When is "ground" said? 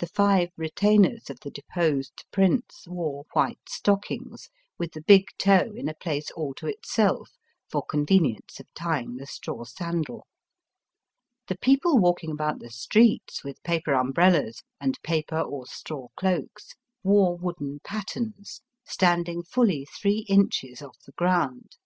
21.12-21.76